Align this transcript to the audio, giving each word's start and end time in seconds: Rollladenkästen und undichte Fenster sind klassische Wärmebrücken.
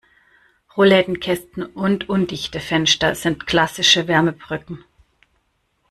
Rollladenkästen 0.75 1.63
und 1.63 2.09
undichte 2.09 2.59
Fenster 2.59 3.13
sind 3.13 3.45
klassische 3.45 4.07
Wärmebrücken. 4.07 4.83